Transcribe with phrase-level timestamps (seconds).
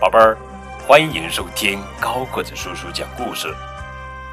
[0.00, 0.38] 宝贝儿，
[0.86, 3.54] 欢迎收听高个子叔叔讲故事。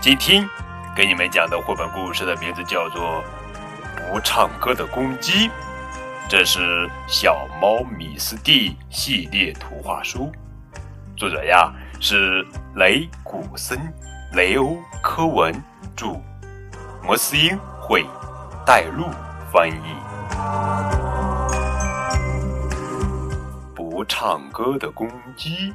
[0.00, 0.48] 今天
[0.96, 3.22] 给你们讲的绘本故事的名字叫做
[4.10, 5.48] 《不唱歌的公鸡》，
[6.26, 10.32] 这是小猫米斯蒂系列图画书，
[11.14, 11.70] 作者呀
[12.00, 12.42] 是
[12.76, 13.78] 雷古森、
[14.32, 15.52] 雷欧科文
[15.94, 16.18] 著，
[17.02, 18.06] 摩斯英绘，
[18.66, 19.06] 带路
[19.52, 19.96] 翻译。
[23.72, 25.72] 不唱歌的公鸡，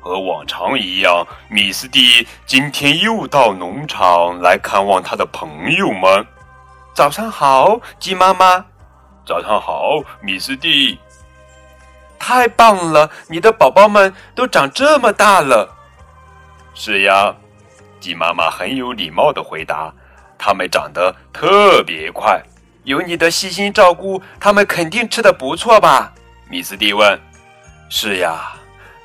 [0.00, 6.26] 和往常一样，米斯蒂今天又到农场来看望他的朋友们。
[6.92, 8.64] 早上好，鸡妈妈。
[9.24, 10.98] 早上好，米斯蒂。
[12.18, 15.72] 太棒了，你的宝宝们都长这么大了。
[16.74, 17.32] 是呀，
[18.00, 19.94] 鸡妈妈很有礼貌的回答。
[20.38, 22.40] 它们长得特别快，
[22.84, 26.12] 有你的细心照顾，它们肯定吃的不错吧？
[26.48, 27.20] 米斯蒂问。
[27.90, 28.52] 是呀，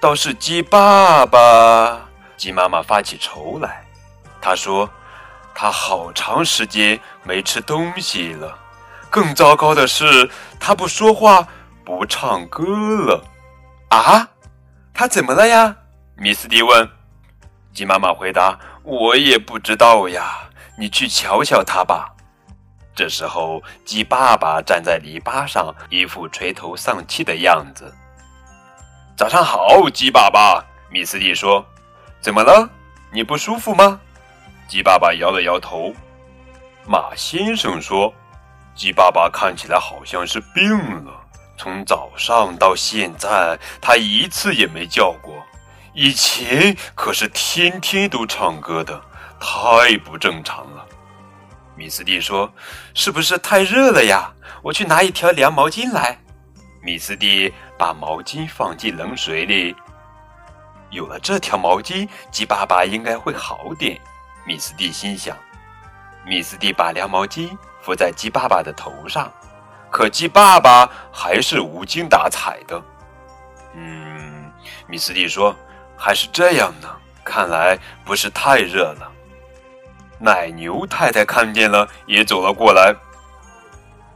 [0.00, 2.00] 倒是鸡爸爸。
[2.36, 3.84] 鸡妈妈发起愁来，
[4.40, 4.88] 她说
[5.54, 8.58] ：“他好长时间没吃东西了。
[9.10, 11.46] 更糟糕的是，他不说话，
[11.84, 13.22] 不唱歌了。”
[13.90, 14.28] 啊，
[14.94, 15.76] 他怎么了呀？
[16.16, 16.88] 米斯蒂问。
[17.74, 20.48] 鸡妈妈回答：“我也不知道呀，
[20.80, 22.16] 你去瞧瞧他吧。”
[22.96, 27.94] 这时候，鸡爸爸站在篱笆上，一副垂头丧气的样子。
[29.16, 30.64] 早上好，鸡爸爸。
[30.90, 31.64] 米斯蒂说
[32.20, 32.68] ：“怎么了？
[33.12, 34.00] 你不舒服吗？”
[34.66, 35.94] 鸡爸爸摇了摇头。
[36.86, 38.12] 马先生说
[38.74, 40.70] ：“鸡爸爸看起来好像是病
[41.04, 41.12] 了。
[41.56, 45.34] 从早上到现在，他一次也没叫过。
[45.92, 49.00] 以前可是天天都唱歌的，
[49.40, 50.86] 太不正常了。”
[51.74, 52.52] 米斯蒂说
[52.94, 54.30] ：“是不是太热了呀？
[54.62, 56.18] 我去拿一条凉毛巾来。”
[56.82, 59.74] 米斯蒂把毛巾放进冷水里。
[60.90, 63.98] 有了这条毛巾，鸡爸爸应该会好点。
[64.46, 65.36] 米斯蒂心想。
[66.26, 69.32] 米斯蒂把凉毛巾敷在鸡爸爸的头上，
[69.90, 72.82] 可鸡爸爸还是无精打采的。
[73.74, 74.52] 嗯，
[74.86, 75.56] 米斯蒂说
[75.96, 76.88] ：“还是这样呢，
[77.24, 79.10] 看来不是太热了。”
[80.20, 82.94] 奶牛太太看见了，也走了过来。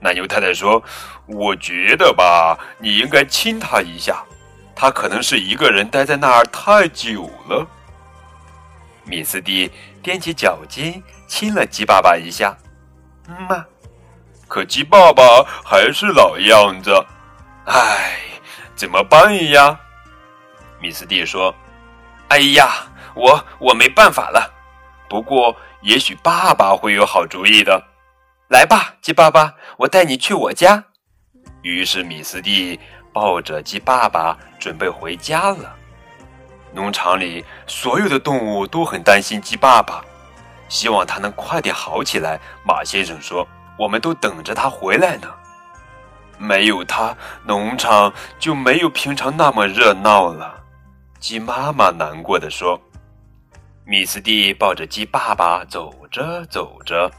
[0.00, 0.82] 奶牛太太说
[1.28, 4.24] ：“我觉得吧，你应该亲他一下，
[4.74, 7.66] 他可能是一个人待在那儿太久了。”
[9.04, 9.70] 米斯蒂
[10.02, 12.56] 踮起脚尖亲了鸡爸爸一下
[13.28, 13.64] ，“嗯嘛。”
[14.48, 15.22] 可鸡爸爸
[15.64, 16.92] 还是老样子。
[17.66, 18.18] 唉，
[18.74, 19.78] 怎么办呀？
[20.80, 21.54] 米斯蒂说
[22.28, 22.70] ：“哎呀，
[23.14, 24.50] 我我没办法了。
[25.08, 27.82] 不过也许爸爸会有好主意的。”
[28.48, 30.84] 来吧，鸡爸爸，我带你去我家。
[31.62, 32.78] 于是米斯蒂
[33.12, 35.76] 抱着鸡爸爸准备回家了。
[36.72, 40.04] 农场里所有的动物都很担心鸡爸爸，
[40.68, 42.40] 希望他能快点好起来。
[42.64, 43.46] 马先生说
[43.78, 45.28] ：“我们都等着他回来呢。
[46.38, 50.62] 没有他，农场就没有平常那么热闹了。”
[51.20, 52.80] 鸡妈妈难过的说。
[53.84, 57.10] 米斯蒂抱着鸡爸爸走着走着，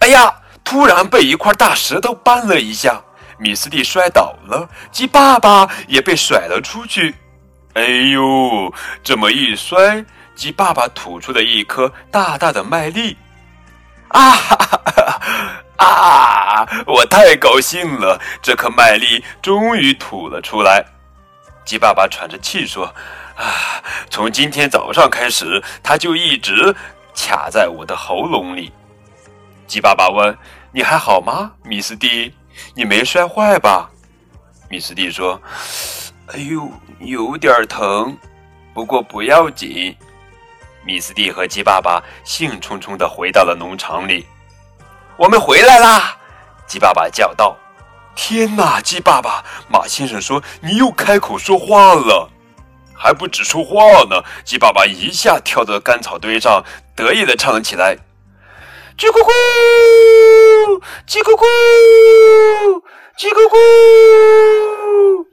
[0.00, 0.34] 哎呀！
[0.62, 3.02] 突然被一块大石头绊了一下，
[3.38, 7.14] 米斯蒂摔倒了，鸡爸爸也被甩了出去。
[7.74, 8.72] 哎呦，
[9.02, 10.04] 这么一摔，
[10.36, 13.16] 鸡爸爸吐出了一颗大大的麦粒。
[14.08, 15.20] 啊哈哈
[15.78, 16.68] 啊！
[16.86, 20.84] 我太高兴了，这颗麦粒终于吐了出来。
[21.64, 22.94] 鸡爸爸喘着气说
[23.34, 26.74] ：“啊，从今天早上开始，它就一直
[27.14, 28.72] 卡在我的喉咙里。”
[29.66, 30.36] 鸡爸爸问
[30.74, 32.34] ：“你还好吗，米斯蒂？
[32.74, 33.88] 你没摔坏吧？”
[34.68, 35.40] 米斯蒂说
[36.26, 36.68] ：“哎呦，
[36.98, 38.16] 有点疼，
[38.74, 39.96] 不过不要紧。”
[40.84, 44.26] 米斯蒂和鸡爸爸兴冲冲地回到了农场里。
[45.16, 46.16] “我们回来啦！”
[46.66, 47.56] 鸡爸爸叫道。
[48.16, 52.28] “天哪，鸡爸爸！”马先生说：“你又开口说话了，
[53.02, 56.62] 还不止说话呢。”鸡爸爸一下跳到干草堆上，
[56.94, 57.96] 得意地唱了起来。
[58.98, 59.30] 叽咕咕，
[61.06, 61.46] 叽咕咕，
[63.16, 65.26] 叽咕咕。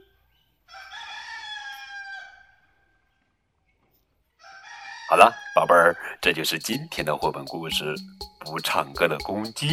[5.10, 7.84] 好了，宝贝儿，这就是今天的绘本故事
[8.40, 9.68] 《不唱歌的公鸡》。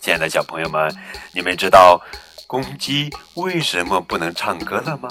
[0.00, 0.92] 亲爱的小朋友们，
[1.32, 2.00] 你们知道
[2.46, 5.08] 公鸡为什么不能唱歌了吗？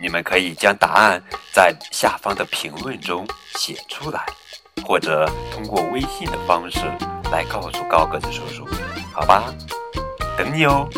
[0.00, 4.24] 你们可以将答案在下方的评论中写出来。
[4.86, 6.80] 或者通过微信的方式
[7.30, 8.66] 来告诉高个子叔叔，
[9.12, 9.44] 好吧？
[10.36, 10.88] 等你哦。